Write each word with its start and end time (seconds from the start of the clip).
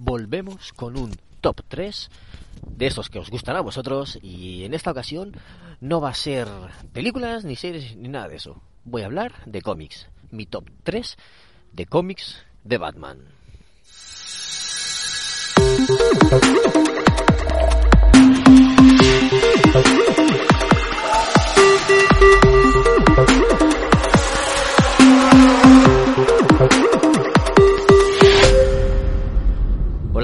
volvemos 0.00 0.72
con 0.72 0.96
un 0.96 1.14
top 1.40 1.60
3 1.68 2.10
de 2.66 2.86
esos 2.86 3.10
que 3.10 3.18
os 3.18 3.30
gustará 3.30 3.58
a 3.58 3.62
vosotros 3.62 4.18
y 4.22 4.64
en 4.64 4.74
esta 4.74 4.90
ocasión 4.90 5.36
no 5.80 6.00
va 6.00 6.10
a 6.10 6.14
ser 6.14 6.48
películas 6.92 7.44
ni 7.44 7.54
series 7.54 7.96
ni 7.96 8.08
nada 8.08 8.28
de 8.28 8.36
eso. 8.36 8.60
Voy 8.84 9.02
a 9.02 9.06
hablar 9.06 9.32
de 9.44 9.60
cómics. 9.62 10.08
Mi 10.30 10.46
top 10.46 10.68
3 10.84 11.16
de 11.72 11.86
cómics 11.86 12.42
de 12.64 12.78
Batman. 12.78 13.18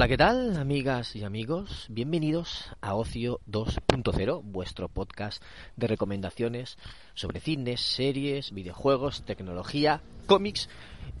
¿Qué 0.07 0.15
tal, 0.15 0.55
amigas 0.55 1.17
y 1.17 1.25
amigos? 1.25 1.85
Bienvenidos 1.89 2.71
a 2.79 2.95
Ocio 2.95 3.41
2.0, 3.45 4.41
vuestro 4.41 4.87
podcast 4.87 5.43
de 5.75 5.87
recomendaciones 5.87 6.77
sobre 7.13 7.41
cines, 7.41 7.81
series, 7.81 8.53
videojuegos, 8.53 9.23
tecnología, 9.23 10.01
cómics 10.25 10.69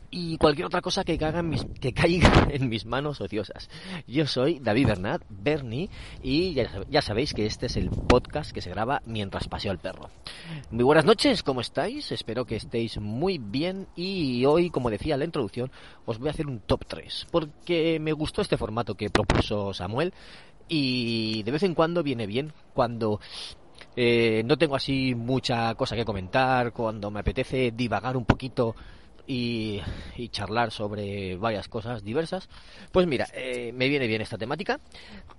y 0.09 0.37
cualquier 0.37 0.67
otra 0.67 0.81
cosa 0.81 1.03
que 1.03 1.17
caiga, 1.17 1.39
en 1.39 1.49
mis, 1.49 1.65
que 1.79 1.93
caiga 1.93 2.47
en 2.51 2.69
mis 2.69 2.85
manos 2.85 3.21
ociosas. 3.21 3.69
Yo 4.07 4.25
soy 4.25 4.59
David 4.59 4.87
Bernat, 4.87 5.21
Bernie, 5.29 5.89
y 6.23 6.53
ya, 6.53 7.01
sabéis 7.01 7.33
que 7.33 7.45
este 7.45 7.65
es 7.65 7.75
el 7.75 7.89
podcast 7.89 8.51
que 8.51 8.61
se 8.61 8.69
graba 8.69 9.01
mientras 9.05 9.47
paseo 9.47 9.71
al 9.71 9.79
perro. 9.79 10.09
Muy 10.71 10.83
buenas 10.83 11.05
noches, 11.05 11.43
¿cómo 11.43 11.61
estáis? 11.61 12.11
Espero 12.11 12.45
que 12.45 12.55
estéis 12.55 12.99
muy 12.99 13.37
bien 13.37 13.87
y 13.95 14.45
hoy, 14.45 14.69
como 14.69 14.89
decía 14.89 15.15
en 15.15 15.19
la 15.19 15.25
introducción, 15.25 15.71
os 16.05 16.19
voy 16.19 16.29
a 16.29 16.31
hacer 16.31 16.47
un 16.47 16.59
top 16.61 16.85
3, 16.87 17.27
porque 17.31 17.99
me 17.99 18.13
gustó 18.13 18.41
este 18.41 18.57
formato 18.57 18.95
que 18.95 19.09
propuso 19.09 19.73
Samuel 19.73 20.13
y 20.69 21.43
de 21.43 21.51
vez 21.51 21.63
en 21.63 21.75
cuando 21.75 22.03
viene 22.03 22.27
bien 22.27 22.51
cuando 22.73 23.19
eh, 23.95 24.43
no 24.45 24.57
tengo 24.57 24.75
así 24.75 25.15
mucha 25.15 25.73
cosa 25.75 25.95
que 25.95 26.05
comentar, 26.05 26.71
cuando 26.71 27.09
me 27.09 27.19
apetece 27.19 27.71
divagar 27.71 28.15
un 28.15 28.25
poquito 28.25 28.75
y, 29.27 29.81
charlar 30.29 30.71
sobre 30.71 31.35
varias 31.35 31.67
cosas 31.67 32.03
diversas, 32.03 32.47
pues 32.91 33.05
mira, 33.07 33.27
eh, 33.33 33.71
me 33.73 33.89
viene 33.89 34.07
bien 34.07 34.21
esta 34.21 34.37
temática. 34.37 34.79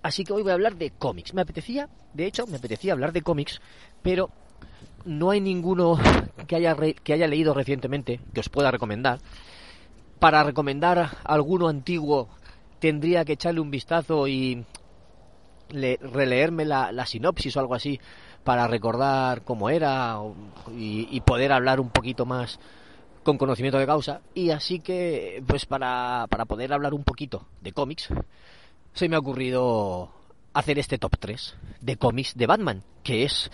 Así 0.03 0.25
que 0.25 0.33
hoy 0.33 0.43
voy 0.43 0.51
a 0.51 0.55
hablar 0.55 0.77
de 0.77 0.91
cómics. 0.91 1.35
Me 1.35 1.43
apetecía, 1.43 1.89
de 2.13 2.27
hecho, 2.27 2.47
me 2.47 2.59
apetecía 2.59 2.93
hablar 2.93 3.13
de 3.13 3.23
cómics, 3.23 3.61
pero 4.03 4.31
no 5.05 5.31
hay 5.31 5.41
ninguno 5.41 5.99
que 6.47 6.57
haya, 6.57 6.77
que 6.77 7.13
haya 7.13 7.27
leído 7.27 7.55
recientemente 7.55 8.21
que 8.35 8.41
os 8.41 8.49
pueda 8.49 8.71
recomendar. 8.71 9.21
Para 10.19 10.43
recomendar 10.43 11.19
alguno 11.25 11.69
antiguo 11.69 12.29
tendría 12.81 13.25
que 13.25 13.33
echarle 13.33 13.61
un 13.61 13.71
vistazo 13.71 14.29
y 14.29 14.65
releerme 15.71 16.65
la, 16.65 16.93
la, 16.93 17.07
sinopsis 17.07 17.57
o 17.57 17.61
algo 17.61 17.75
así 17.75 18.01
para 18.43 18.67
recordar 18.67 19.43
cómo 19.43 19.69
era 19.69 20.19
y 20.75 21.21
poder 21.21 21.53
hablar 21.53 21.79
un 21.79 21.91
poquito 21.91 22.25
más 22.25 22.59
con 23.29 23.37
conocimiento 23.37 23.79
de 23.79 23.85
causa 23.85 24.23
y 24.33 24.49
así 24.49 24.81
que 24.81 25.43
pues 25.47 25.67
para, 25.67 26.27
para 26.31 26.47
poder 26.47 26.73
hablar 26.73 26.95
un 26.95 27.05
poquito 27.05 27.47
de 27.61 27.73
cómics 27.73 28.09
se 28.95 29.07
me 29.07 29.17
ha 29.17 29.19
ocurrido 29.19 30.11
hacer 30.55 30.79
este 30.79 30.97
top 30.97 31.19
3 31.19 31.55
de 31.83 31.97
cómics 31.97 32.35
de 32.37 32.47
Batman, 32.47 32.83
que 33.03 33.25
es 33.25 33.51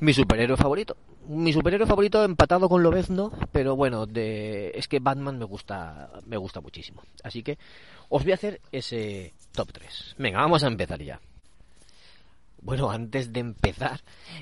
mi 0.00 0.12
superhéroe 0.12 0.56
favorito. 0.56 0.96
Mi 1.28 1.52
superhéroe 1.52 1.86
favorito 1.86 2.24
empatado 2.24 2.68
con 2.68 2.82
Lobezno, 2.82 3.30
pero 3.52 3.76
bueno, 3.76 4.06
de, 4.06 4.72
es 4.74 4.88
que 4.88 4.98
Batman 4.98 5.38
me 5.38 5.44
gusta, 5.44 6.10
me 6.26 6.36
gusta 6.36 6.60
muchísimo. 6.60 7.04
Así 7.22 7.44
que 7.44 7.58
os 8.08 8.24
voy 8.24 8.32
a 8.32 8.34
hacer 8.34 8.60
ese 8.72 9.34
top 9.52 9.70
3. 9.70 10.16
Venga, 10.18 10.40
vamos 10.40 10.64
a 10.64 10.66
empezar 10.66 11.00
ya. 11.00 11.20
Bueno, 12.60 12.90
antes 12.90 13.32
de 13.32 13.38
empezar, 13.38 14.00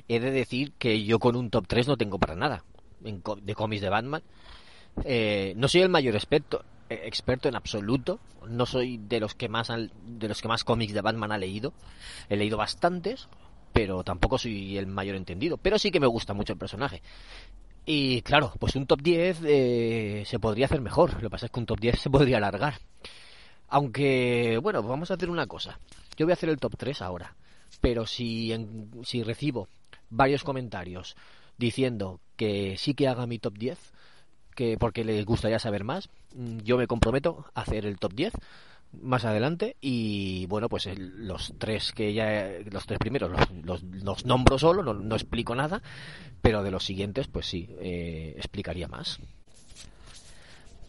he 0.09 0.21
de 0.21 0.31
decir 0.31 0.73
que 0.79 1.05
yo 1.05 1.19
con 1.19 1.37
un 1.37 1.51
top 1.51 1.67
3 1.69 1.87
no 1.87 1.99
tengo 1.99 2.19
para 2.19 2.35
nada 2.35 2.65
de 3.01 3.55
cómics 3.55 3.83
de 3.83 3.91
Batman. 3.91 4.23
Eh, 5.05 5.55
no 5.57 5.69
soy 5.69 5.83
el 5.83 5.89
mayor 5.89 6.15
experto, 6.15 6.65
eh, 6.89 7.03
experto 7.05 7.49
en 7.49 7.57
absoluto. 7.57 8.21
No 8.49 8.67
soy 8.67 8.99
de 8.99 9.21
los 9.21 9.35
que 9.35 9.49
más 9.49 9.69
de 9.69 10.29
los 10.29 10.41
que 10.41 10.49
más 10.49 10.65
cómics 10.65 10.93
de 10.93 11.01
Batman 11.01 11.33
ha 11.33 11.39
leído. 11.39 11.73
He 12.29 12.37
leído 12.37 12.57
bastantes, 12.57 13.29
pero 13.73 14.03
tampoco 14.05 14.39
soy 14.39 14.77
el 14.77 14.87
mayor 14.87 15.17
entendido. 15.17 15.57
Pero 15.57 15.79
sí 15.79 15.91
que 15.91 16.01
me 16.01 16.07
gusta 16.07 16.35
mucho 16.35 16.53
el 16.53 16.59
personaje. 16.59 17.03
Y 17.87 18.23
claro, 18.23 18.53
pues 18.59 18.77
un 18.77 18.87
top 18.87 19.01
10 19.03 19.41
eh, 19.45 20.23
se 20.27 20.39
podría 20.39 20.67
hacer 20.67 20.81
mejor. 20.81 21.15
Lo 21.15 21.21
que 21.21 21.31
pasa 21.31 21.47
es 21.47 21.53
que 21.53 21.61
un 21.61 21.67
top 21.67 21.81
10 21.81 21.99
se 22.01 22.11
podría 22.11 22.37
alargar. 22.37 22.75
Aunque, 23.69 24.59
bueno, 24.63 24.83
vamos 24.83 25.11
a 25.11 25.15
hacer 25.15 25.31
una 25.31 25.47
cosa. 25.47 25.79
Yo 26.17 26.27
voy 26.27 26.33
a 26.33 26.35
hacer 26.35 26.49
el 26.49 26.59
top 26.59 26.77
3 26.77 27.03
ahora. 27.03 27.37
Pero 27.81 28.07
si, 28.07 28.53
si 29.05 29.23
recibo 29.23 29.69
varios 30.11 30.45
comentarios 30.45 31.17
diciendo 31.57 32.21
que 32.37 32.77
sí 32.77 32.95
que 32.95 33.09
haga 33.09 33.27
mi 33.27 33.39
top 33.39 33.57
10, 33.57 33.79
que 34.55 34.77
porque 34.79 35.05
les 35.05 35.25
gustaría 35.25 35.59
saber 35.59 35.85
más. 35.85 36.09
Mm, 36.35 36.59
yo 36.59 36.77
me 36.79 36.87
comprometo 36.87 37.47
a 37.55 37.63
hacer 37.63 37.87
el 37.87 37.99
top 37.99 38.15
10 38.15 38.33
más 38.93 39.25
adelante 39.25 39.77
y 39.81 40.47
bueno 40.47 40.69
pues 40.69 40.89
los 40.99 41.55
tres 41.59 41.93
que 41.93 42.13
ya 42.13 42.51
los 42.73 42.87
tres 42.87 42.99
primeros 42.99 43.31
los, 43.63 43.83
los, 43.85 44.25
nombro 44.25 44.59
solo 44.59 44.83
no, 44.83 45.15
explico 45.15 45.55
nada 45.55 45.81
pero 46.43 46.65
de 46.65 46.73
los 46.73 46.85
siguientes 46.85 47.29
pues 47.29 47.47
sí 47.47 47.69
eh, 47.81 48.35
explicaría 48.37 48.89
más 48.89 49.21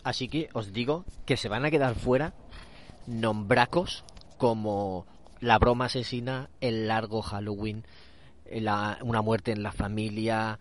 así 0.04 0.28
que 0.28 0.50
os 0.54 0.74
digo 0.74 1.06
que 1.28 1.38
se 1.38 1.48
van 1.48 1.64
a 1.64 1.70
quedar 1.70 1.94
fuera 1.94 2.34
nombracos 3.06 4.04
como 4.40 5.06
la 5.40 5.60
broma 5.60 5.86
asesina 5.86 6.50
el 6.60 6.88
largo 6.88 7.22
Halloween 7.22 7.84
la, 8.52 8.98
una 9.02 9.22
muerte 9.22 9.52
en 9.52 9.62
la 9.62 9.72
familia 9.72 10.60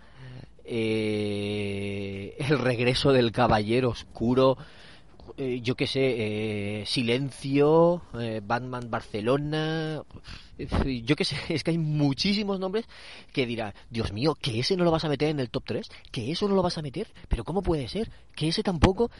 eh, 0.73 2.37
el 2.39 2.59
regreso 2.59 3.13
del 3.13 3.33
caballero 3.33 3.91
oscuro, 3.91 4.57
eh, 5.37 5.61
yo 5.63 5.75
qué 5.75 5.87
sé, 5.87 6.81
eh, 6.83 6.87
Silencio, 6.87 8.03
eh, 8.19 8.43
Batman 8.45 8.91
Barcelona, 8.91 10.03
yo 10.59 11.17
qué 11.17 11.25
sé, 11.25 11.37
es 11.49 11.65
que 11.65 11.71
hay 11.71 11.79
muchísimos 11.79 12.61
nombres 12.61 12.87
que 13.33 13.47
dirá, 13.47 13.75
Dios 13.89 14.13
mío, 14.13 14.37
que 14.41 14.61
ese 14.61 14.77
no 14.77 14.85
lo 14.85 14.91
vas 14.91 15.05
a 15.05 15.09
meter 15.09 15.31
en 15.31 15.41
el 15.41 15.51
top 15.51 15.65
3, 15.67 15.91
que 16.11 16.31
eso 16.31 16.47
no 16.47 16.55
lo 16.55 16.63
vas 16.63 16.79
a 16.79 16.83
meter, 16.83 17.09
pero 17.29 17.45
¿cómo 17.45 17.63
puede 17.63 17.89
ser? 17.89 18.11
Que 18.35 18.49
ese 18.49 18.63
tampoco, 18.63 19.11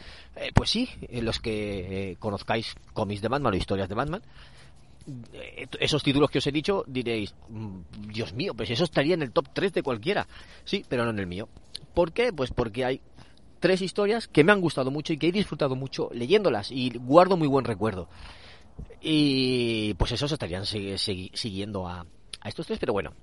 pues 0.53 0.69
sí, 0.69 0.89
los 1.11 1.39
que 1.39 2.17
conozcáis 2.19 2.75
cómics 2.93 3.21
de 3.21 3.27
Batman 3.27 3.53
o 3.53 3.57
historias 3.57 3.89
de 3.89 3.95
Batman, 3.95 4.21
esos 5.79 6.03
títulos 6.03 6.29
que 6.29 6.39
os 6.39 6.47
he 6.47 6.51
dicho 6.51 6.83
diréis, 6.87 7.33
mm, 7.49 7.79
Dios 8.07 8.33
mío, 8.33 8.53
pues 8.53 8.69
eso 8.69 8.83
estaría 8.83 9.13
en 9.13 9.21
el 9.21 9.31
top 9.31 9.47
3 9.53 9.73
de 9.73 9.83
cualquiera. 9.83 10.27
Sí, 10.63 10.85
pero 10.87 11.03
no 11.03 11.11
en 11.11 11.19
el 11.19 11.27
mío. 11.27 11.49
¿Por 11.93 12.13
qué? 12.13 12.31
Pues 12.31 12.51
porque 12.51 12.85
hay 12.85 13.01
tres 13.59 13.81
historias 13.81 14.27
que 14.27 14.43
me 14.43 14.51
han 14.51 14.59
gustado 14.59 14.91
mucho 14.91 15.13
y 15.13 15.17
que 15.17 15.27
he 15.27 15.31
disfrutado 15.31 15.75
mucho 15.75 16.09
leyéndolas 16.13 16.71
y 16.71 16.89
guardo 16.97 17.37
muy 17.37 17.47
buen 17.47 17.63
recuerdo. 17.63 18.09
Y 18.99 19.93
pues 19.95 20.11
esos 20.11 20.31
estarían 20.31 20.65
siguiendo 20.65 21.87
a, 21.87 22.05
estos 22.43 22.67
tres, 22.67 22.79
pero 22.79 22.93
bueno, 22.93 23.13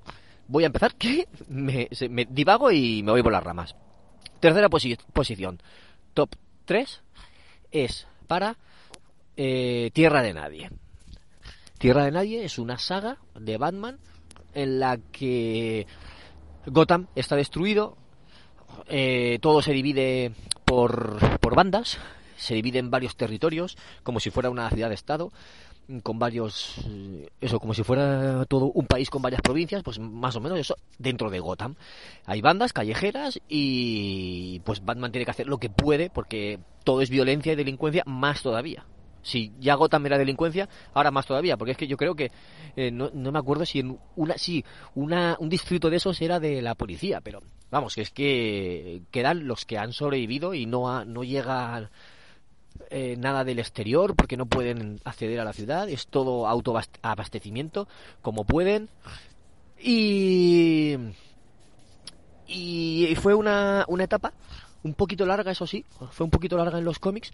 voy 0.46 0.64
a 0.64 0.66
empezar 0.66 0.94
que 0.94 1.28
me, 1.48 1.88
divago 2.30 2.70
y 2.70 3.02
me 3.02 3.12
voy 3.12 3.22
por 3.22 3.32
las 3.32 3.42
ramas. 3.42 3.76
Tercera 4.40 4.68
posición, 4.68 5.60
top 6.14 6.30
3 6.64 7.02
es 7.72 8.06
para 8.28 8.56
eh, 9.36 9.90
Tierra 9.92 10.22
de 10.22 10.34
Nadie. 10.34 10.70
Tierra 11.78 12.04
de 12.04 12.10
Nadie 12.10 12.44
es 12.44 12.58
una 12.58 12.78
saga 12.78 13.18
de 13.38 13.56
Batman 13.56 13.98
en 14.54 14.80
la 14.80 14.98
que 15.12 15.86
Gotham 16.66 17.06
está 17.14 17.36
destruido, 17.36 17.96
eh, 18.88 19.38
todo 19.40 19.62
se 19.62 19.72
divide 19.72 20.32
por, 20.64 21.38
por 21.38 21.54
bandas, 21.54 21.98
se 22.36 22.54
divide 22.54 22.80
en 22.80 22.90
varios 22.90 23.16
territorios, 23.16 23.76
como 24.02 24.18
si 24.18 24.30
fuera 24.30 24.50
una 24.50 24.68
ciudad-estado, 24.70 25.30
con 26.02 26.18
varios, 26.18 26.74
eh, 26.86 27.28
eso, 27.40 27.60
como 27.60 27.74
si 27.74 27.82
fuera 27.82 28.44
todo 28.46 28.66
un 28.66 28.86
país 28.86 29.08
con 29.08 29.22
varias 29.22 29.40
provincias, 29.40 29.82
pues 29.82 29.98
más 29.98 30.36
o 30.36 30.40
menos 30.40 30.58
eso 30.58 30.76
dentro 30.98 31.30
de 31.30 31.40
Gotham. 31.40 31.76
Hay 32.26 32.40
bandas 32.40 32.72
callejeras 32.72 33.40
y 33.48 34.60
pues 34.64 34.84
Batman 34.84 35.12
tiene 35.12 35.24
que 35.24 35.30
hacer 35.30 35.46
lo 35.46 35.58
que 35.58 35.70
puede 35.70 36.10
porque 36.10 36.58
todo 36.84 37.00
es 37.00 37.08
violencia 37.08 37.52
y 37.52 37.56
delincuencia 37.56 38.02
más 38.04 38.42
todavía. 38.42 38.84
Si 39.22 39.52
ya 39.58 39.74
Gotham 39.74 40.06
era 40.06 40.18
delincuencia, 40.18 40.68
ahora 40.94 41.10
más 41.10 41.26
todavía, 41.26 41.56
porque 41.56 41.72
es 41.72 41.78
que 41.78 41.86
yo 41.86 41.96
creo 41.96 42.14
que 42.14 42.30
eh, 42.76 42.90
no, 42.90 43.10
no, 43.12 43.32
me 43.32 43.38
acuerdo 43.38 43.66
si 43.66 43.80
en 43.80 43.98
una 44.16 44.38
sí, 44.38 44.64
una, 44.94 45.36
un 45.40 45.48
distrito 45.48 45.90
de 45.90 45.96
esos 45.96 46.20
era 46.20 46.40
de 46.40 46.62
la 46.62 46.74
policía, 46.74 47.20
pero 47.20 47.42
vamos, 47.70 47.94
que 47.94 48.02
es 48.02 48.10
que 48.10 49.02
quedan 49.10 49.46
los 49.46 49.64
que 49.64 49.78
han 49.78 49.92
sobrevivido 49.92 50.54
y 50.54 50.66
no 50.66 51.04
no 51.04 51.24
llega 51.24 51.90
eh, 52.90 53.16
nada 53.18 53.44
del 53.44 53.58
exterior 53.58 54.14
porque 54.14 54.36
no 54.36 54.46
pueden 54.46 55.00
acceder 55.04 55.40
a 55.40 55.44
la 55.44 55.52
ciudad, 55.52 55.88
es 55.88 56.06
todo 56.06 56.46
autoabastecimiento 56.46 57.88
como 58.22 58.44
pueden 58.44 58.88
y 59.78 60.96
y 62.46 63.14
fue 63.16 63.34
una, 63.34 63.84
una 63.88 64.04
etapa 64.04 64.32
un 64.82 64.94
poquito 64.94 65.26
larga, 65.26 65.50
eso 65.50 65.66
sí, 65.66 65.84
fue 66.10 66.24
un 66.24 66.30
poquito 66.30 66.56
larga 66.56 66.78
en 66.78 66.84
los 66.84 66.98
cómics, 66.98 67.32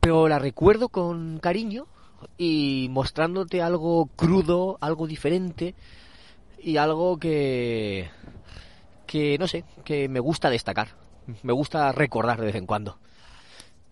pero 0.00 0.28
la 0.28 0.38
recuerdo 0.38 0.88
con 0.88 1.38
cariño 1.38 1.86
y 2.38 2.88
mostrándote 2.90 3.62
algo 3.62 4.06
crudo, 4.16 4.78
algo 4.80 5.06
diferente 5.06 5.74
y 6.62 6.76
algo 6.76 7.18
que 7.18 8.10
que 9.06 9.36
no 9.38 9.46
sé, 9.46 9.64
que 9.84 10.08
me 10.08 10.20
gusta 10.20 10.48
destacar, 10.48 10.88
me 11.42 11.52
gusta 11.52 11.92
recordar 11.92 12.40
de 12.40 12.46
vez 12.46 12.54
en 12.54 12.66
cuando. 12.66 12.98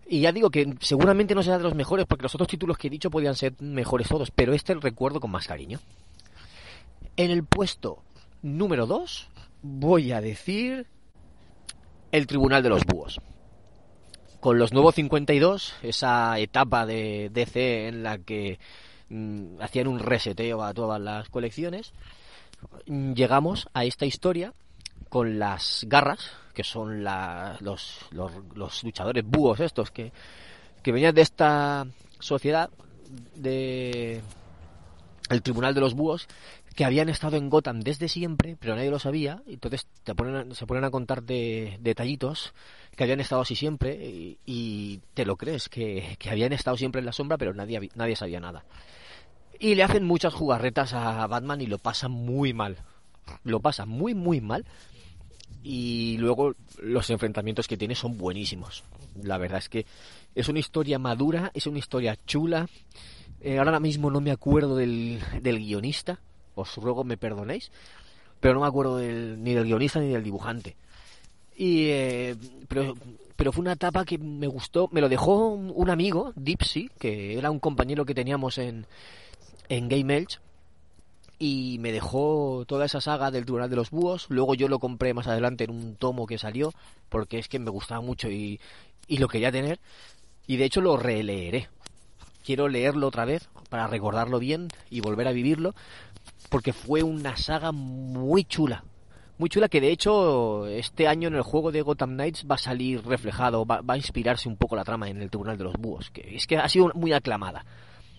Y 0.07 0.21
ya 0.21 0.31
digo 0.31 0.49
que 0.49 0.75
seguramente 0.81 1.35
no 1.35 1.43
será 1.43 1.57
de 1.57 1.63
los 1.63 1.75
mejores, 1.75 2.05
porque 2.05 2.23
los 2.23 2.33
otros 2.33 2.47
títulos 2.47 2.77
que 2.77 2.87
he 2.87 2.89
dicho 2.89 3.11
podían 3.11 3.35
ser 3.35 3.53
mejores 3.61 4.07
todos, 4.07 4.31
pero 4.31 4.53
este 4.53 4.73
recuerdo 4.73 5.19
con 5.19 5.31
más 5.31 5.47
cariño. 5.47 5.79
En 7.17 7.29
el 7.29 7.43
puesto 7.43 8.03
número 8.41 8.87
2 8.87 9.29
voy 9.61 10.11
a 10.11 10.21
decir 10.21 10.87
el 12.11 12.27
Tribunal 12.27 12.63
de 12.63 12.69
los 12.69 12.85
Búhos. 12.85 13.21
Con 14.41 14.57
los 14.57 14.73
nuevos 14.73 14.95
52, 14.95 15.75
esa 15.83 16.39
etapa 16.39 16.87
de 16.87 17.29
DC 17.31 17.87
en 17.87 18.01
la 18.01 18.17
que 18.17 18.57
mm, 19.09 19.61
hacían 19.61 19.85
un 19.85 19.99
reseteo 19.99 20.63
a 20.63 20.73
todas 20.73 20.99
las 20.99 21.29
colecciones, 21.29 21.93
llegamos 22.87 23.69
a 23.75 23.85
esta 23.85 24.07
historia 24.07 24.55
con 25.09 25.37
las 25.37 25.85
garras, 25.87 26.31
que 26.55 26.63
son 26.63 27.03
los, 27.03 27.99
los, 28.09 28.83
luchadores 28.83 29.23
búhos 29.23 29.59
estos, 29.59 29.91
que, 29.91 30.11
que 30.81 30.91
venían 30.91 31.13
de 31.13 31.21
esta 31.21 31.85
sociedad 32.19 32.71
de 33.35 34.21
el 35.29 35.41
Tribunal 35.43 35.75
de 35.75 35.81
los 35.81 35.93
Búhos, 35.93 36.27
que 36.75 36.85
habían 36.85 37.09
estado 37.09 37.37
en 37.37 37.49
Gotham 37.49 37.81
desde 37.81 38.07
siempre, 38.07 38.55
pero 38.59 38.75
nadie 38.75 38.89
lo 38.89 38.99
sabía, 38.99 39.43
y 39.45 39.53
entonces 39.53 39.87
te 40.03 40.15
ponen, 40.15 40.55
se 40.55 40.65
ponen 40.65 40.83
a 40.83 40.91
contar 40.91 41.23
de, 41.23 41.77
detallitos 41.81 42.53
que 42.95 43.03
habían 43.03 43.19
estado 43.19 43.41
así 43.41 43.55
siempre, 43.55 44.37
y, 44.45 44.99
te 45.13 45.25
lo 45.25 45.35
crees, 45.35 45.69
que, 45.69 46.17
habían 46.29 46.53
estado 46.53 46.77
siempre 46.77 46.99
en 46.99 47.05
la 47.05 47.13
sombra, 47.13 47.37
pero 47.37 47.53
nadie, 47.53 47.89
nadie 47.95 48.15
sabía 48.15 48.39
nada. 48.39 48.63
Y 49.59 49.75
le 49.75 49.83
hacen 49.83 50.05
muchas 50.05 50.33
jugarretas 50.33 50.93
a 50.93 51.27
Batman 51.27 51.61
y 51.61 51.67
lo 51.67 51.77
pasa 51.77 52.07
muy 52.07 52.51
mal. 52.51 52.77
Lo 53.43 53.59
pasa 53.59 53.85
muy, 53.85 54.15
muy 54.15 54.41
mal. 54.41 54.65
Y 55.61 56.17
luego 56.17 56.55
los 56.81 57.09
enfrentamientos 57.11 57.67
que 57.67 57.77
tiene 57.77 57.93
son 57.93 58.17
buenísimos. 58.17 58.83
La 59.21 59.37
verdad 59.37 59.59
es 59.59 59.69
que 59.69 59.85
es 60.33 60.49
una 60.49 60.57
historia 60.57 60.97
madura, 60.97 61.51
es 61.53 61.67
una 61.67 61.77
historia 61.77 62.17
chula. 62.25 62.67
Eh, 63.39 63.59
ahora 63.59 63.79
mismo 63.79 64.09
no 64.09 64.19
me 64.19 64.31
acuerdo 64.31 64.75
del 64.75 65.19
guionista, 65.41 66.19
os 66.55 66.75
ruego 66.77 67.03
me 67.03 67.17
perdonéis, 67.17 67.71
pero 68.39 68.55
no 68.55 68.61
me 68.61 68.67
acuerdo 68.67 68.99
ni 68.99 69.53
del 69.53 69.65
guionista 69.65 69.99
ni 69.99 70.09
del 70.09 70.23
dibujante. 70.23 70.75
Y, 71.55 71.87
eh, 71.89 72.35
pero, 72.67 72.95
pero 73.35 73.51
fue 73.51 73.61
una 73.61 73.73
etapa 73.73 74.05
que 74.05 74.17
me 74.17 74.47
gustó, 74.47 74.89
me 74.91 75.01
lo 75.01 75.09
dejó 75.09 75.49
un, 75.49 75.89
amigo, 75.89 76.33
Dipsy, 76.35 76.89
que 76.97 77.37
era 77.37 77.51
un 77.51 77.59
compañero 77.59 78.05
que 78.05 78.15
teníamos 78.15 78.57
en, 78.57 78.85
en 79.69 79.89
Game 79.89 80.15
Elch, 80.15 80.39
y 81.37 81.77
me 81.79 81.91
dejó 81.91 82.65
toda 82.67 82.85
esa 82.85 83.01
saga 83.01 83.31
del 83.31 83.45
Tribunal 83.45 83.69
de 83.69 83.75
los 83.75 83.89
Búhos. 83.89 84.27
Luego 84.29 84.53
yo 84.53 84.67
lo 84.67 84.77
compré 84.77 85.15
más 85.15 85.25
adelante 85.25 85.63
en 85.63 85.71
un 85.71 85.95
tomo 85.95 86.27
que 86.27 86.37
salió, 86.37 86.71
porque 87.09 87.39
es 87.39 87.47
que 87.47 87.57
me 87.57 87.71
gustaba 87.71 87.99
mucho 87.99 88.29
y, 88.29 88.59
y 89.07 89.17
lo 89.17 89.27
quería 89.27 89.51
tener. 89.51 89.79
Y 90.45 90.57
de 90.57 90.65
hecho 90.65 90.81
lo 90.81 90.97
releeré. 90.97 91.67
Quiero 92.45 92.67
leerlo 92.67 93.07
otra 93.07 93.25
vez 93.25 93.49
para 93.69 93.87
recordarlo 93.87 94.37
bien 94.37 94.67
y 94.89 94.99
volver 94.99 95.27
a 95.27 95.31
vivirlo, 95.31 95.73
porque 96.51 96.73
fue 96.73 97.01
una 97.01 97.37
saga 97.37 97.71
muy 97.71 98.43
chula. 98.43 98.83
Muy 99.37 99.49
chula 99.49 99.69
que 99.69 99.79
de 99.79 99.89
hecho 99.89 100.67
este 100.67 101.07
año 101.07 101.29
en 101.29 101.35
el 101.35 101.43
juego 101.43 101.71
de 101.71 101.81
Gotham 101.81 102.11
Knights 102.11 102.45
va 102.45 102.55
a 102.55 102.57
salir 102.59 103.03
reflejado, 103.05 103.65
va, 103.65 103.81
a 103.87 103.97
inspirarse 103.97 104.49
un 104.49 104.57
poco 104.57 104.75
la 104.75 104.83
trama 104.83 105.07
en 105.07 105.21
el 105.21 105.29
Tribunal 105.29 105.57
de 105.57 105.63
los 105.63 105.75
Búhos, 105.75 106.11
que 106.11 106.35
es 106.35 106.45
que 106.47 106.57
ha 106.57 106.67
sido 106.67 106.91
muy 106.93 107.13
aclamada. 107.13 107.65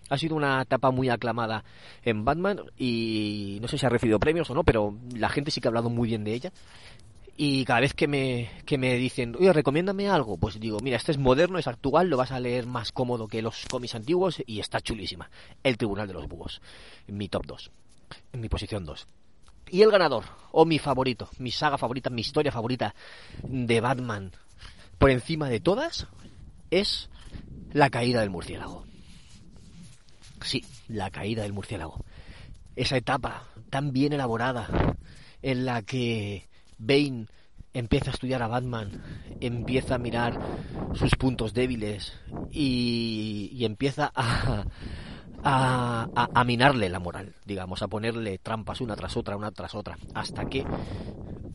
Ha 0.09 0.17
sido 0.17 0.35
una 0.35 0.63
etapa 0.63 0.91
muy 0.91 1.11
aclamada 1.11 1.63
en 2.03 2.25
Batman 2.25 2.63
y 2.79 3.59
no 3.61 3.69
sé 3.69 3.77
si 3.77 3.85
ha 3.85 3.91
recibido 3.91 4.19
premios 4.19 4.49
o 4.49 4.55
no, 4.55 4.65
pero 4.65 4.97
la 5.15 5.29
gente 5.29 5.51
sí 5.51 5.61
que 5.61 5.69
ha 5.69 5.71
hablado 5.71 5.91
muy 5.91 6.09
bien 6.09 6.25
de 6.25 6.33
ella. 6.33 6.53
Y 7.37 7.67
cada 7.67 7.81
vez 7.81 7.93
que 7.93 8.09
me, 8.09 8.51
que 8.65 8.79
me 8.79 8.97
dicen, 8.97 9.37
oye, 9.39 9.53
recomiéndame 9.53 10.09
algo, 10.09 10.39
pues 10.39 10.59
digo, 10.59 10.81
mira, 10.81 10.97
este 10.97 11.13
es 11.13 11.19
moderno, 11.19 11.59
es 11.59 11.67
actual, 11.67 12.09
lo 12.09 12.17
vas 12.17 12.33
a 12.33 12.41
leer 12.41 12.67
más 12.67 12.93
cómodo 12.93 13.29
que 13.29 13.43
los 13.43 13.67
cómics 13.71 13.95
antiguos 13.95 14.43
y 14.47 14.59
está 14.59 14.81
chulísima. 14.81 15.31
El 15.63 15.77
Tribunal 15.77 16.09
de 16.09 16.15
los 16.15 16.29
Búhos, 16.29 16.63
mi 17.07 17.29
top 17.29 17.45
2 17.47 17.71
en 18.33 18.41
mi 18.41 18.49
posición 18.49 18.85
2. 18.85 19.07
Y 19.71 19.83
el 19.83 19.91
ganador, 19.91 20.25
o 20.51 20.65
mi 20.65 20.79
favorito, 20.79 21.29
mi 21.39 21.51
saga 21.51 21.79
favorita, 21.79 22.11
mi 22.11 22.21
historia 22.21 22.53
favorita 22.53 22.95
de 23.43 23.81
Batman, 23.81 24.33
por 24.99 25.11
encima 25.11 25.49
de 25.49 25.61
todas, 25.61 26.07
es 26.71 27.09
la 27.73 27.91
caída 27.91 28.21
del 28.21 28.31
murciélago. 28.31 28.85
Sí, 30.43 30.65
la 30.89 31.11
caída 31.11 31.43
del 31.43 31.53
murciélago. 31.53 32.05
Esa 32.77 32.97
etapa 32.97 33.45
tan 33.71 33.93
bien 33.93 34.13
elaborada 34.13 34.97
en 35.43 35.65
la 35.65 35.83
que 35.83 36.49
Bane 36.79 37.27
empieza 37.73 38.11
a 38.11 38.15
estudiar 38.15 38.43
a 38.43 38.49
Batman, 38.49 39.03
empieza 39.41 39.95
a 39.95 39.99
mirar 39.99 40.39
sus 40.95 41.17
puntos 41.17 41.55
débiles 41.55 42.13
y, 42.51 43.51
y 43.53 43.65
empieza 43.65 44.13
a, 44.15 44.65
a, 45.43 46.09
a, 46.15 46.45
minarle 46.45 46.89
la 46.89 46.99
moral, 46.99 47.35
digamos, 47.45 47.83
a 47.83 47.89
ponerle 47.89 48.39
trampas 48.39 48.81
una 48.81 48.97
tras 48.97 49.17
otra, 49.17 49.37
una 49.37 49.51
tras 49.51 49.75
otra, 49.75 49.99
hasta 50.15 50.47
que 50.47 50.65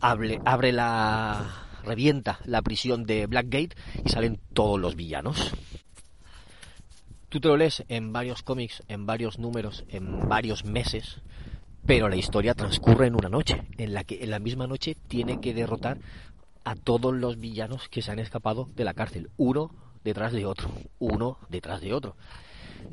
abre, 0.01 0.39
abre 0.45 0.71
la 0.71 1.67
revienta 1.83 2.39
la 2.43 2.61
prisión 2.61 3.05
de 3.05 3.27
Blackgate 3.27 3.75
y 4.03 4.09
salen 4.09 4.39
todos 4.53 4.79
los 4.79 4.95
villanos. 4.95 5.53
Tú 7.29 7.39
te 7.39 7.47
lo 7.47 7.57
lees 7.57 7.83
en 7.87 8.13
varios 8.13 8.43
cómics, 8.43 8.83
en 8.87 9.05
varios 9.05 9.39
números, 9.39 9.85
en 9.89 10.27
varios 10.29 10.65
meses, 10.65 11.21
pero 11.85 12.09
la 12.09 12.15
historia 12.15 12.53
transcurre 12.53 13.07
en 13.07 13.15
una 13.15 13.29
noche, 13.29 13.63
en 13.77 13.94
la 13.94 14.03
que 14.03 14.23
en 14.23 14.31
la 14.31 14.39
misma 14.39 14.67
noche 14.67 14.95
tiene 15.07 15.39
que 15.39 15.53
derrotar 15.53 15.99
a 16.63 16.75
todos 16.75 17.13
los 17.13 17.39
villanos 17.39 17.87
que 17.89 18.01
se 18.01 18.11
han 18.11 18.19
escapado 18.19 18.69
de 18.75 18.83
la 18.83 18.94
cárcel, 18.94 19.29
uno 19.37 19.71
detrás 20.03 20.33
de 20.33 20.45
otro, 20.45 20.69
uno 20.99 21.37
detrás 21.49 21.81
de 21.81 21.94
otro. 21.94 22.15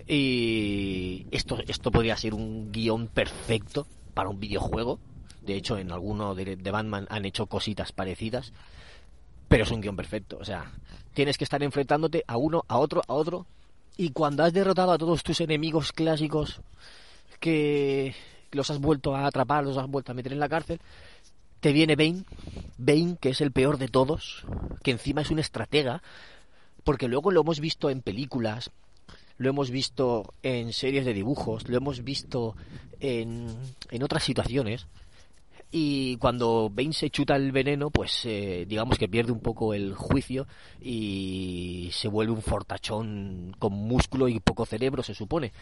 Y 0.06 1.26
esto, 1.30 1.58
esto 1.66 1.90
podría 1.90 2.16
ser 2.16 2.34
un 2.34 2.70
guion 2.72 3.08
perfecto 3.08 3.86
para 4.12 4.28
un 4.28 4.40
videojuego. 4.40 4.98
De 5.42 5.54
hecho, 5.54 5.78
en 5.78 5.92
alguno 5.92 6.34
de, 6.34 6.56
Batman 6.56 7.06
han 7.10 7.24
hecho 7.24 7.46
cositas 7.46 7.92
parecidas. 7.92 8.52
Pero 9.48 9.64
es 9.64 9.70
un 9.70 9.80
guion 9.80 9.96
perfecto. 9.96 10.38
O 10.40 10.44
sea, 10.44 10.72
tienes 11.12 11.38
que 11.38 11.44
estar 11.44 11.62
enfrentándote 11.62 12.24
a 12.26 12.36
uno, 12.36 12.64
a 12.68 12.78
otro, 12.78 13.02
a 13.06 13.14
otro. 13.14 13.46
Y 13.96 14.10
cuando 14.10 14.42
has 14.42 14.52
derrotado 14.52 14.92
a 14.92 14.98
todos 14.98 15.22
tus 15.22 15.40
enemigos 15.40 15.92
clásicos 15.92 16.60
que 17.40 18.14
los 18.52 18.70
has 18.70 18.78
vuelto 18.78 19.14
a 19.14 19.26
atrapar, 19.26 19.64
los 19.64 19.76
has 19.76 19.88
vuelto 19.88 20.12
a 20.12 20.14
meter 20.14 20.32
en 20.32 20.40
la 20.40 20.48
cárcel, 20.48 20.80
te 21.60 21.72
viene 21.72 21.96
Bane, 21.96 22.24
Bane 22.76 23.16
que 23.20 23.30
es 23.30 23.40
el 23.40 23.52
peor 23.52 23.78
de 23.78 23.88
todos, 23.88 24.44
que 24.82 24.90
encima 24.90 25.22
es 25.22 25.30
un 25.30 25.38
estratega, 25.38 26.02
porque 26.84 27.08
luego 27.08 27.30
lo 27.30 27.40
hemos 27.40 27.60
visto 27.60 27.90
en 27.90 28.02
películas, 28.02 28.70
lo 29.36 29.50
hemos 29.50 29.70
visto 29.70 30.32
en 30.42 30.72
series 30.72 31.04
de 31.04 31.14
dibujos, 31.14 31.68
lo 31.68 31.76
hemos 31.76 32.04
visto 32.04 32.54
en, 33.00 33.46
en 33.90 34.02
otras 34.02 34.24
situaciones. 34.24 34.86
Y 35.76 36.18
cuando 36.18 36.70
Bane 36.72 36.92
se 36.92 37.10
chuta 37.10 37.34
el 37.34 37.50
veneno, 37.50 37.90
pues 37.90 38.24
eh, 38.26 38.64
digamos 38.68 38.96
que 38.96 39.08
pierde 39.08 39.32
un 39.32 39.40
poco 39.40 39.74
el 39.74 39.92
juicio 39.94 40.46
y 40.80 41.90
se 41.92 42.06
vuelve 42.06 42.32
un 42.32 42.42
fortachón 42.42 43.56
con 43.58 43.72
músculo 43.72 44.28
y 44.28 44.38
poco 44.38 44.66
cerebro, 44.66 45.02
se 45.02 45.14
supone. 45.14 45.52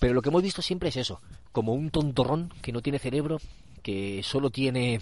Pero 0.00 0.12
lo 0.12 0.22
que 0.22 0.28
hemos 0.28 0.42
visto 0.42 0.60
siempre 0.60 0.88
es 0.88 0.96
eso, 0.96 1.20
como 1.52 1.72
un 1.72 1.90
tontorrón 1.90 2.52
que 2.62 2.72
no 2.72 2.82
tiene 2.82 2.98
cerebro, 2.98 3.38
que 3.80 4.24
solo 4.24 4.50
tiene 4.50 4.98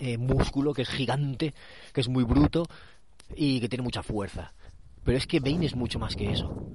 eh, 0.00 0.18
músculo, 0.18 0.74
que 0.74 0.82
es 0.82 0.88
gigante, 0.88 1.54
que 1.92 2.00
es 2.00 2.08
muy 2.08 2.24
bruto 2.24 2.66
y 3.36 3.60
que 3.60 3.68
tiene 3.68 3.84
mucha 3.84 4.02
fuerza. 4.02 4.52
Pero 5.04 5.16
es 5.16 5.28
que 5.28 5.38
Bane 5.38 5.64
es 5.64 5.76
mucho 5.76 6.00
más 6.00 6.16
que 6.16 6.32
eso 6.32 6.66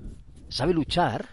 sabe 0.51 0.73
luchar, 0.73 1.29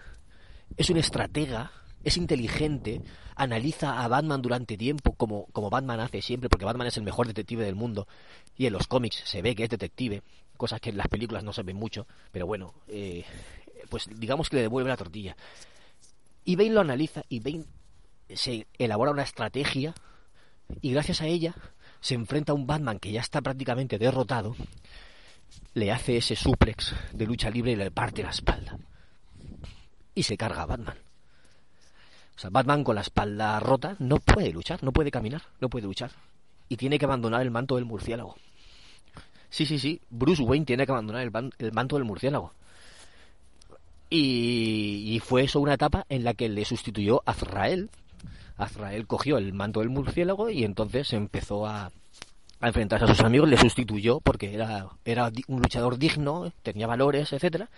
es 0.77 0.89
un 0.91 0.97
estratega, 0.97 1.73
es 2.05 2.17
inteligente, 2.17 3.03
analiza 3.35 4.03
a 4.03 4.09
Batman 4.09 4.41
durante 4.41 4.77
tiempo 4.77 5.13
como, 5.15 5.47
como 5.47 5.71
Batman 5.71 6.01
hace 6.01 6.23
siempre, 6.23 6.49
porque 6.49 6.65
Batman 6.65 6.87
es 6.87 6.97
el 6.97 7.03
mejor 7.03 7.27
detective 7.27 7.65
del 7.65 7.75
mundo 7.75 8.07
y 8.57 8.67
en 8.67 8.73
los 8.73 8.87
cómics 8.87 9.23
se 9.25 9.43
ve 9.43 9.55
que 9.55 9.65
es 9.65 9.71
detective, 9.71 10.23
cosas 10.57 10.81
que 10.81 10.91
en 10.91 10.97
las 10.97 11.09
películas 11.09 11.43
no 11.43 11.53
se 11.53 11.63
ven 11.63 11.77
mucho, 11.77 12.07
pero 12.31 12.47
bueno, 12.47 12.75
eh, 12.87 13.25
pues 13.91 14.09
digamos 14.19 14.49
que 14.49 14.57
le 14.57 14.63
devuelve 14.63 14.89
la 14.89 14.97
tortilla. 14.97 15.37
Y 16.45 16.57
Bane 16.57 16.71
lo 16.71 16.81
analiza 16.81 17.23
y 17.29 17.41
Bane 17.41 17.65
se 18.33 18.67
elabora 18.79 19.11
una 19.11 19.23
estrategia 19.23 19.95
y 20.81 20.93
gracias 20.93 21.21
a 21.23 21.27
ella 21.27 21.55
se 22.01 22.15
enfrenta 22.15 22.53
a 22.53 22.55
un 22.55 22.67
Batman 22.67 23.01
que 23.01 23.11
ya 23.11 23.21
está 23.21 23.41
prácticamente 23.41 23.99
derrotado, 23.99 24.55
le 25.75 25.91
hace 25.91 26.19
ese 26.19 26.37
suplex 26.37 26.95
de 27.13 27.27
lucha 27.27 27.51
libre 27.51 27.73
y 27.73 27.77
le 27.77 27.91
parte 27.91 28.23
la 28.23 28.31
espalda. 28.31 28.79
Y 30.19 30.25
se 30.25 30.37
carga 30.37 30.63
a 30.63 30.67
Batman. 30.67 30.97
O 32.37 32.41
sea, 32.41 32.51
Batman 32.51 32.83
con 32.83 32.97
la 32.97 33.03
espalda 33.03 33.61
rota 33.61 33.95
no 34.01 34.17
puede 34.17 34.51
luchar, 34.51 34.83
no 34.83 34.91
puede 34.91 35.13
caminar, 35.13 35.43
no 35.61 35.69
puede 35.69 35.87
luchar. 35.87 36.11
Y 36.69 36.77
tiene 36.77 36.99
que 36.99 37.05
abandonar 37.05 37.41
el 37.43 37.53
manto 37.53 37.77
del 37.77 37.85
murciélago. 37.85 38.35
Sí, 39.49 39.65
sí, 39.65 39.79
sí, 39.79 40.01
Bruce 40.11 40.43
Wayne 40.43 40.67
tiene 40.67 40.87
que 40.87 40.91
abandonar 40.91 41.23
el, 41.23 41.73
manto 41.73 41.95
del 41.95 42.05
murciélago. 42.05 42.53
Y, 44.11 45.05
y, 45.07 45.21
fue 45.21 45.45
eso 45.45 45.61
una 45.61 45.75
etapa 45.75 46.05
en 46.09 46.25
la 46.25 46.35
que 46.35 46.49
le 46.49 46.65
sustituyó 46.65 47.23
a 47.25 47.31
Azrael, 47.31 47.89
Azrael 48.57 49.07
cogió 49.07 49.39
el 49.39 49.53
manto 49.53 49.79
del 49.79 49.89
murciélago 49.89 50.51
y 50.51 50.65
entonces 50.65 51.13
empezó 51.13 51.65
a, 51.65 51.93
enfrentarse 52.61 53.05
a 53.05 53.09
sus 53.15 53.21
amigos, 53.21 53.49
le 53.49 53.57
sustituyó 53.57 54.19
porque 54.19 54.53
era, 54.53 54.89
era 55.05 55.31
un 55.47 55.61
luchador 55.61 55.97
digno, 55.97 56.53
tenía 56.65 56.89
valores, 56.89 57.33
etcétera. 57.33 57.69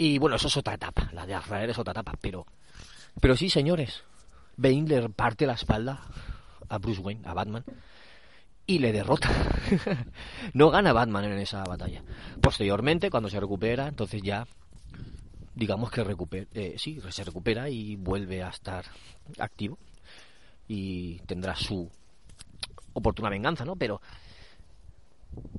Y 0.00 0.18
bueno, 0.18 0.36
eso 0.36 0.46
es 0.46 0.56
otra 0.56 0.74
etapa, 0.74 1.10
la 1.12 1.26
de 1.26 1.34
Azrael 1.34 1.70
es 1.70 1.78
otra 1.78 1.90
etapa, 1.90 2.14
pero, 2.20 2.46
pero 3.20 3.36
sí, 3.36 3.50
señores, 3.50 4.04
Bane 4.56 4.86
le 4.86 5.08
parte 5.08 5.44
la 5.44 5.54
espalda 5.54 6.00
a 6.68 6.78
Bruce 6.78 7.00
Wayne, 7.00 7.22
a 7.26 7.34
Batman, 7.34 7.64
y 8.64 8.78
le 8.78 8.92
derrota. 8.92 9.28
no 10.52 10.70
gana 10.70 10.92
Batman 10.92 11.24
en 11.24 11.38
esa 11.40 11.64
batalla. 11.64 12.04
Posteriormente, 12.40 13.10
cuando 13.10 13.28
se 13.28 13.40
recupera, 13.40 13.88
entonces 13.88 14.22
ya 14.22 14.46
digamos 15.58 15.90
que 15.90 16.04
recupera, 16.04 16.46
eh, 16.54 16.76
sí, 16.78 17.00
se 17.10 17.24
recupera 17.24 17.68
y 17.68 17.96
vuelve 17.96 18.44
a 18.44 18.50
estar 18.50 18.84
activo 19.40 19.76
y 20.68 21.18
tendrá 21.26 21.56
su 21.56 21.90
oportuna 22.92 23.30
venganza, 23.30 23.64
¿no? 23.64 23.74
Pero, 23.74 24.00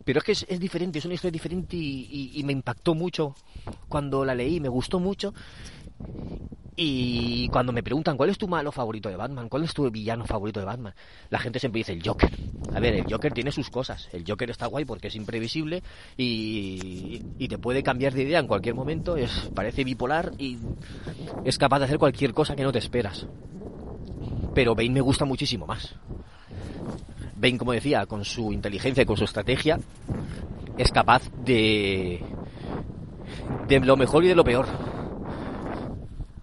pero 0.06 0.20
es 0.20 0.26
que 0.26 0.32
es, 0.32 0.60
diferente, 0.60 1.00
es 1.00 1.06
una 1.06 1.14
historia 1.14 1.32
diferente 1.32 1.76
y, 1.76 2.42
me 2.44 2.54
impactó 2.54 2.96
mucho 2.96 3.36
cuando 3.88 4.26
la 4.26 4.34
leí, 4.34 4.60
me 4.60 4.70
gustó 4.70 5.00
mucho 5.00 5.34
y 6.82 7.50
cuando 7.50 7.74
me 7.74 7.84
preguntan 7.84 8.16
cuál 8.16 8.30
es 8.30 8.38
tu 8.38 8.48
malo 8.48 8.72
favorito 8.72 9.10
de 9.10 9.18
Batman, 9.18 9.50
cuál 9.50 9.66
es 9.66 9.74
tu 9.74 9.90
villano 9.92 10.26
favorito 10.26 10.62
de 10.62 10.66
Batman, 10.66 10.94
la 11.30 11.38
gente 11.38 11.60
siempre 11.60 11.80
dice 11.80 11.92
el 11.92 12.02
Joker. 12.02 12.32
A 12.74 12.80
ver, 12.80 12.94
el 12.94 13.12
Joker 13.12 13.34
tiene 13.34 13.52
sus 13.52 13.70
cosas. 13.70 14.08
El 14.14 14.24
Joker 14.26 14.50
está 14.50 14.66
guay 14.68 14.86
porque 14.86 15.10
es 15.10 15.16
imprevisible 15.16 15.84
y, 16.16 17.20
te 17.50 17.58
puede 17.58 17.84
cambiar 17.84 18.14
de 18.14 18.24
idea 18.24 18.40
en 18.40 18.48
cualquier 18.48 18.76
momento. 18.76 19.18
Es, 19.18 19.50
parece 19.54 19.84
bipolar 19.84 20.32
y 20.38 20.58
es 21.44 21.58
capaz 21.58 21.80
de 21.80 21.86
hacer 21.86 21.98
cualquier 22.00 22.34
cosa 22.34 22.56
que 22.56 22.64
no 22.64 22.72
te 22.72 22.80
esperas. 22.80 23.26
Pero 24.56 24.74
Bane 24.74 24.92
me 24.92 25.02
gusta 25.02 25.26
muchísimo 25.26 25.68
más. 25.68 25.96
Bane, 27.40 27.58
como 27.58 27.72
decía, 27.72 28.06
con 28.06 28.26
su 28.26 28.52
inteligencia 28.52 29.04
y 29.04 29.06
con 29.06 29.18
su 29.18 29.24
estrategia, 29.24 29.80
es 30.78 30.92
capaz 30.92 31.30
de 31.44 32.22
de 33.68 33.80
lo 33.80 33.98
mejor 33.98 34.24
y 34.24 34.28
de 34.28 34.36
lo 34.36 34.44
peor 34.44 34.68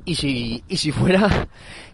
y 0.06 0.14
si, 0.14 0.62
y 0.68 0.76
si 0.76 0.92
fuera, 0.92 1.48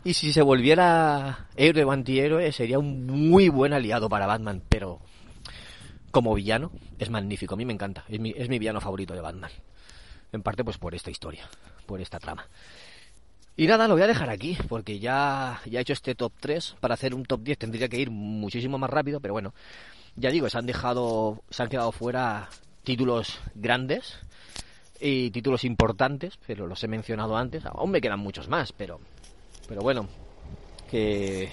y 0.04 0.12
si 0.12 0.32
se 0.32 0.42
volviera 0.42 1.48
héroe 1.56 1.82
o 1.82 1.90
antihéroe, 1.90 2.52
sería 2.52 2.78
un 2.78 3.06
muy 3.06 3.48
buen 3.48 3.72
aliado 3.72 4.08
para 4.08 4.26
Batman, 4.26 4.62
pero 4.68 5.00
como 6.10 6.34
villano 6.34 6.70
es 6.98 7.08
magnífico, 7.08 7.54
a 7.54 7.56
mí 7.56 7.64
me 7.64 7.72
encanta, 7.72 8.04
es 8.08 8.20
mi, 8.20 8.34
es 8.36 8.50
mi 8.50 8.58
villano 8.58 8.80
favorito 8.80 9.14
de 9.14 9.22
Batman. 9.22 9.50
En 10.30 10.42
parte 10.42 10.62
pues 10.62 10.78
por 10.78 10.94
esta 10.94 11.10
historia, 11.10 11.48
por 11.86 12.00
esta 12.00 12.18
trama. 12.18 12.46
Y 13.56 13.66
nada, 13.66 13.86
lo 13.86 13.94
voy 13.94 14.02
a 14.02 14.06
dejar 14.06 14.30
aquí, 14.30 14.56
porque 14.68 14.98
ya, 14.98 15.60
ya 15.66 15.78
he 15.78 15.82
hecho 15.82 15.92
este 15.92 16.14
top 16.14 16.32
3. 16.40 16.76
Para 16.80 16.94
hacer 16.94 17.14
un 17.14 17.24
top 17.24 17.42
10 17.42 17.58
tendría 17.58 17.88
que 17.88 17.98
ir 17.98 18.10
muchísimo 18.10 18.78
más 18.78 18.90
rápido, 18.90 19.20
pero 19.20 19.34
bueno, 19.34 19.52
ya 20.16 20.30
digo, 20.30 20.48
se 20.48 20.58
han 20.58 20.66
dejado, 20.66 21.42
se 21.50 21.62
han 21.62 21.68
quedado 21.68 21.92
fuera 21.92 22.48
títulos 22.82 23.40
grandes 23.54 24.18
y 25.00 25.30
títulos 25.30 25.64
importantes, 25.64 26.38
pero 26.46 26.66
los 26.66 26.82
he 26.82 26.88
mencionado 26.88 27.36
antes. 27.36 27.66
Aún 27.66 27.90
me 27.90 28.00
quedan 28.00 28.20
muchos 28.20 28.48
más, 28.48 28.72
pero, 28.72 29.00
pero 29.68 29.82
bueno, 29.82 30.08
que 30.90 31.50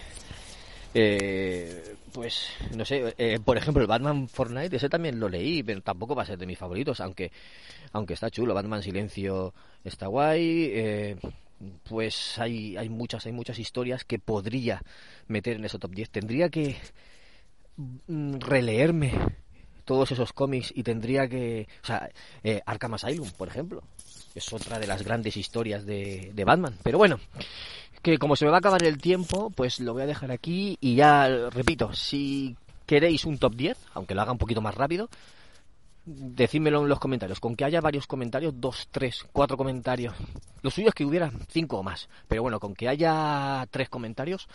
eh, 0.93 1.95
pues 2.11 2.49
no 2.75 2.83
sé, 2.83 3.13
eh, 3.17 3.39
por 3.43 3.57
ejemplo 3.57 3.81
el 3.81 3.87
Batman 3.87 4.27
Fortnite, 4.27 4.75
ese 4.75 4.89
también 4.89 5.19
lo 5.19 5.29
leí, 5.29 5.61
pero 5.63 5.81
tampoco 5.81 6.15
va 6.15 6.23
a 6.23 6.25
ser 6.25 6.37
de 6.37 6.47
mis 6.47 6.57
favoritos, 6.57 6.99
aunque 7.01 7.31
aunque 7.91 8.13
está 8.13 8.29
chulo, 8.29 8.53
Batman 8.53 8.81
Silencio 8.81 9.53
está 9.83 10.07
guay, 10.07 10.71
eh, 10.73 11.15
pues 11.83 12.37
hay 12.39 12.77
hay 12.77 12.89
muchas 12.89 13.25
hay 13.25 13.31
muchas 13.31 13.59
historias 13.59 14.03
que 14.05 14.19
podría 14.19 14.81
meter 15.27 15.57
en 15.57 15.65
ese 15.65 15.79
top 15.79 15.91
10. 15.91 16.09
Tendría 16.09 16.49
que 16.49 16.77
mm, 17.77 18.39
releerme 18.39 19.13
todos 19.85 20.11
esos 20.11 20.33
cómics 20.33 20.71
y 20.75 20.83
tendría 20.83 21.27
que... 21.27 21.67
O 21.81 21.87
sea, 21.87 22.11
eh, 22.43 22.61
Arkham 22.63 22.93
Asylum, 22.93 23.27
por 23.31 23.47
ejemplo, 23.47 23.81
es 24.35 24.53
otra 24.53 24.77
de 24.77 24.85
las 24.85 25.01
grandes 25.01 25.35
historias 25.35 25.83
de, 25.83 26.31
de 26.35 26.45
Batman. 26.45 26.75
Pero 26.83 26.99
bueno, 26.99 27.19
que 28.03 28.19
como 28.19 28.35
se 28.35 28.45
me 28.45 28.51
va 28.51 28.57
a 28.57 28.59
acabar 28.59 28.83
el 28.83 28.99
tiempo, 28.99 29.49
pues 29.49 29.79
lo 29.79 29.93
voy 29.93 30.03
a 30.03 30.05
dejar 30.05 30.31
aquí 30.31 30.77
y 30.79 30.93
ya, 30.93 31.49
repito, 31.49 31.91
si 31.93 32.55
queréis 32.85 33.25
un 33.25 33.39
top 33.39 33.55
10, 33.55 33.77
aunque 33.95 34.13
lo 34.13 34.21
haga 34.21 34.31
un 34.31 34.37
poquito 34.37 34.61
más 34.61 34.75
rápido, 34.75 35.09
decídmelo 36.09 36.81
en 36.81 36.89
los 36.89 36.99
comentarios. 36.99 37.39
Con 37.39 37.55
que 37.55 37.65
haya 37.65 37.81
varios 37.81 38.07
comentarios, 38.07 38.53
dos, 38.57 38.87
tres, 38.91 39.25
cuatro 39.31 39.57
comentarios. 39.57 40.15
Lo 40.61 40.71
suyo 40.71 40.89
es 40.89 40.93
que 40.93 41.05
hubiera 41.05 41.31
cinco 41.49 41.79
o 41.79 41.83
más. 41.83 42.09
Pero 42.27 42.41
bueno, 42.41 42.59
con 42.59 42.73
que 42.73 42.87
haya 42.87 43.67
tres 43.71 43.89
comentarios, 43.89 44.47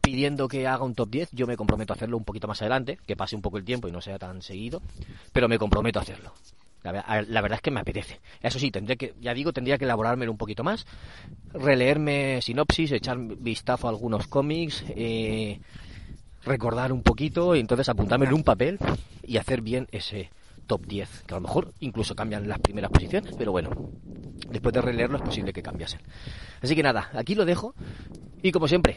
pidiendo 0.00 0.48
que 0.48 0.66
haga 0.66 0.84
un 0.84 0.94
top 0.94 1.10
10. 1.10 1.30
Yo 1.32 1.46
me 1.46 1.56
comprometo 1.56 1.92
a 1.92 1.96
hacerlo 1.96 2.16
un 2.16 2.24
poquito 2.24 2.48
más 2.48 2.60
adelante, 2.62 2.98
que 3.06 3.16
pase 3.16 3.36
un 3.36 3.42
poco 3.42 3.58
el 3.58 3.64
tiempo 3.64 3.88
y 3.88 3.92
no 3.92 4.00
sea 4.00 4.18
tan 4.18 4.42
seguido, 4.42 4.82
pero 5.32 5.48
me 5.48 5.58
comprometo 5.58 5.98
a 5.98 6.02
hacerlo. 6.02 6.32
La, 6.82 6.92
verdad 7.40 7.52
es 7.52 7.60
que 7.60 7.70
me 7.70 7.80
apetece. 7.80 8.20
Eso 8.42 8.58
sí, 8.58 8.72
tendré 8.72 8.96
que, 8.96 9.14
ya 9.20 9.34
digo, 9.34 9.52
tendría 9.52 9.78
que 9.78 9.84
elaborármelo 9.84 10.32
un 10.32 10.38
poquito 10.38 10.64
más, 10.64 10.84
releerme 11.52 12.42
sinopsis, 12.42 12.90
echar 12.90 13.18
vistazo 13.18 13.86
a 13.86 13.90
algunos 13.90 14.26
cómics, 14.26 14.82
eh, 14.88 15.60
recordar 16.44 16.92
un 16.92 17.04
poquito 17.04 17.54
y 17.54 17.60
entonces 17.60 17.88
apuntarme 17.88 18.26
en 18.26 18.32
un 18.32 18.42
papel 18.42 18.80
y 19.22 19.36
hacer 19.36 19.60
bien 19.60 19.86
ese 19.92 20.30
top 20.72 20.86
10, 20.86 21.24
que 21.26 21.34
a 21.34 21.36
lo 21.36 21.42
mejor 21.42 21.74
incluso 21.80 22.16
cambian 22.16 22.48
las 22.48 22.58
primeras 22.58 22.90
posiciones, 22.90 23.34
pero 23.36 23.52
bueno, 23.52 23.68
después 24.48 24.72
de 24.72 24.80
releerlo 24.80 25.18
es 25.18 25.22
posible 25.22 25.52
que 25.52 25.62
cambiasen. 25.62 26.00
Así 26.62 26.74
que 26.74 26.82
nada, 26.82 27.10
aquí 27.12 27.34
lo 27.34 27.44
dejo 27.44 27.74
y 28.42 28.52
como 28.52 28.66
siempre, 28.66 28.96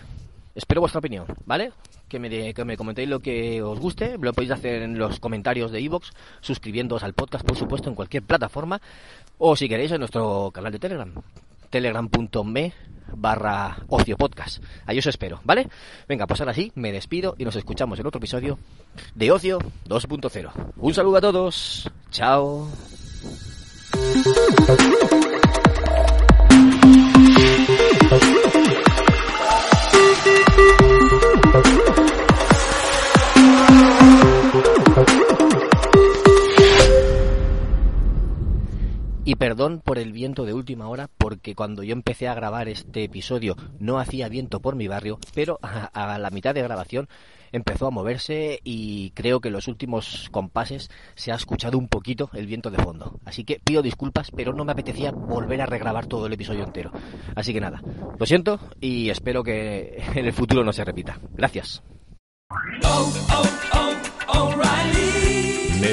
Espero 0.56 0.80
vuestra 0.80 1.00
opinión, 1.00 1.26
¿vale? 1.46 1.74
Que 2.08 2.18
me, 2.18 2.54
que 2.54 2.64
me 2.64 2.78
comentéis 2.78 3.10
lo 3.10 3.20
que 3.20 3.62
os 3.62 3.78
guste, 3.78 4.18
lo 4.18 4.32
podéis 4.32 4.52
hacer 4.52 4.84
en 4.84 4.98
los 4.98 5.20
comentarios 5.20 5.70
de 5.70 5.82
iVoox, 5.82 6.12
suscribiéndoos 6.40 7.04
al 7.04 7.12
podcast, 7.12 7.46
por 7.46 7.58
supuesto, 7.58 7.90
en 7.90 7.96
cualquier 7.96 8.24
plataforma, 8.24 8.80
o 9.38 9.58
si 9.58 9.68
queréis 9.68 9.92
en 9.92 10.00
nuestro 10.00 10.52
canal 10.54 10.72
de 10.72 10.80
Telegram, 10.80 11.14
telegram.me 11.76 12.72
barra 13.18 13.76
ocio 13.90 14.16
podcast. 14.16 14.64
Ahí 14.86 14.98
os 14.98 15.08
espero, 15.08 15.42
¿vale? 15.44 15.68
Venga, 16.08 16.26
pues 16.26 16.40
ahora 16.40 16.54
sí, 16.54 16.72
me 16.76 16.94
despido 16.94 17.36
y 17.38 17.44
nos 17.44 17.58
escuchamos 17.58 18.00
en 18.00 18.08
otro 18.08 18.20
episodio 18.20 18.58
de 19.14 19.30
Ocio 19.30 19.60
2.0. 19.86 20.52
Un 20.78 20.94
saludo 20.94 21.18
a 21.18 21.22
todos, 21.22 21.92
chao. 22.12 22.70
Y 39.28 39.36
perdón 39.38 39.82
por 39.84 39.98
el 39.98 40.12
viento 40.12 40.46
de 40.46 40.54
última 40.54 40.88
hora, 40.88 41.10
porque 41.18 41.56
cuando 41.56 41.82
yo 41.82 41.94
empecé 41.94 42.28
a 42.28 42.36
grabar 42.36 42.70
este 42.70 43.04
episodio 43.04 43.56
no 43.80 43.98
hacía 43.98 44.30
viento 44.30 44.60
por 44.60 44.76
mi 44.76 44.88
barrio, 44.88 45.18
pero 45.34 45.58
a, 45.64 46.20
la 46.20 46.30
mitad 46.30 46.54
de 46.54 46.62
grabación 46.62 47.10
empezó 47.52 47.88
a 47.88 47.92
moverse 47.92 48.60
y 48.64 49.10
creo 49.16 49.40
que 49.40 49.48
en 49.48 49.56
los 49.56 49.68
últimos 49.68 50.30
compases 50.30 50.92
se 51.16 51.32
ha 51.32 51.36
escuchado 51.36 51.80
un 51.80 51.88
poquito 51.88 52.30
el 52.34 52.46
viento 52.46 52.70
de 52.70 52.78
fondo. 52.78 53.20
Así 53.26 53.44
que 53.44 53.60
pido 53.60 53.82
disculpas, 53.82 54.30
pero 54.30 54.54
no 54.54 54.64
me 54.64 54.74
apetecía 54.74 55.10
volver 55.12 55.60
a 55.62 55.66
regrabar 55.66 56.06
todo 56.06 56.28
el 56.28 56.34
episodio 56.34 56.64
entero. 56.64 56.92
Así 57.34 57.52
que 57.52 57.62
nada, 57.62 57.82
lo 58.20 58.26
siento 58.28 58.60
y 58.80 59.10
espero 59.10 59.44
que 59.44 60.04
en 60.16 60.28
el 60.28 60.34
futuro 60.34 60.64
no 60.64 60.72
se 60.72 60.86
repita. 60.86 61.20
Gracias. 61.34 61.82
Oh, 62.84 63.12
oh, 63.32 63.96
oh, 64.28 65.15